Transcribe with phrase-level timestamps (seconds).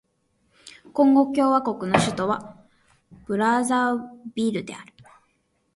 [0.93, 2.57] コンゴ共和国の首都は
[3.27, 4.95] ブラザヴィルである